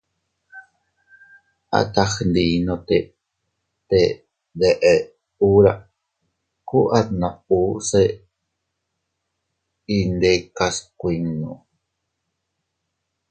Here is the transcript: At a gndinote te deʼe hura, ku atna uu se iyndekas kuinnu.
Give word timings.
At 1.79 1.95
a 2.03 2.03
gndinote 2.13 2.99
te 3.89 4.01
deʼe 4.59 4.93
hura, 5.39 5.73
ku 6.67 6.77
atna 6.99 7.27
uu 7.57 7.71
se 7.89 8.01
iyndekas 9.95 10.77
kuinnu. 10.99 11.51